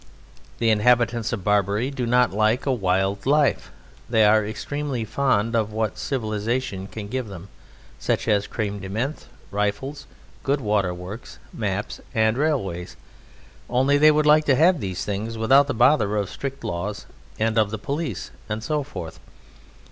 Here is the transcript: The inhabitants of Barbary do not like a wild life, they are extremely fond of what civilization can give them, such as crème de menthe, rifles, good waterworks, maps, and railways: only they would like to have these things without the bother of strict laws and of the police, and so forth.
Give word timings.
The 0.57 0.71
inhabitants 0.71 1.31
of 1.31 1.43
Barbary 1.43 1.91
do 1.91 2.07
not 2.07 2.31
like 2.33 2.65
a 2.65 2.71
wild 2.71 3.27
life, 3.27 3.69
they 4.09 4.25
are 4.25 4.43
extremely 4.43 5.05
fond 5.05 5.55
of 5.55 5.71
what 5.71 5.99
civilization 5.99 6.87
can 6.87 7.07
give 7.07 7.27
them, 7.27 7.49
such 7.99 8.27
as 8.27 8.47
crème 8.47 8.81
de 8.81 8.89
menthe, 8.89 9.27
rifles, 9.51 10.07
good 10.41 10.59
waterworks, 10.59 11.37
maps, 11.53 12.01
and 12.15 12.35
railways: 12.35 12.95
only 13.69 13.99
they 13.99 14.09
would 14.09 14.25
like 14.25 14.45
to 14.45 14.55
have 14.55 14.79
these 14.79 15.05
things 15.05 15.37
without 15.37 15.67
the 15.67 15.75
bother 15.75 16.15
of 16.15 16.31
strict 16.31 16.63
laws 16.63 17.05
and 17.37 17.59
of 17.59 17.69
the 17.69 17.77
police, 17.77 18.31
and 18.49 18.63
so 18.63 18.81
forth. 18.81 19.19